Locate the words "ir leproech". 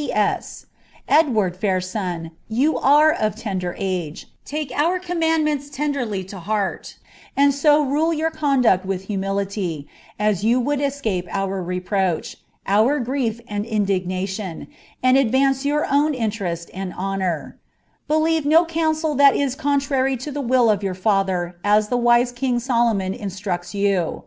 11.28-12.36